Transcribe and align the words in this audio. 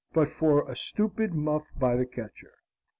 but 0.13 0.31
for 0.31 0.67
a 0.67 0.75
stupid 0.75 1.31
muff 1.31 1.67
by 1.77 1.95
the 1.95 2.07
catcher. 2.07 2.55